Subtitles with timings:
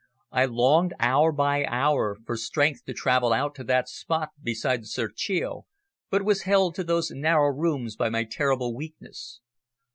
[0.31, 4.87] I longed hour by hour for strength to travel out to that spot beside the
[4.87, 5.67] Serchio,
[6.09, 9.41] but was held to those narrow rooms by my terrible weakness.